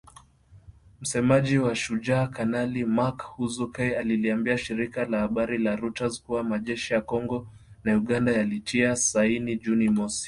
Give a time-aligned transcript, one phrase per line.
[1.01, 7.01] Msemaji wa Shujaa, Kanali Mak Hazukay aliliambia shirika la habari la reuters kuwa majeshi ya
[7.01, 7.47] Kongo
[7.83, 10.19] na Uganda yalitia saini Juni mosi.